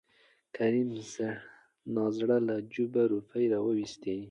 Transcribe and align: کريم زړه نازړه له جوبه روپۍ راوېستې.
کريم 0.55 0.89
زړه 1.11 1.31
نازړه 1.95 2.37
له 2.47 2.55
جوبه 2.73 3.01
روپۍ 3.13 3.45
راوېستې. 3.53 4.15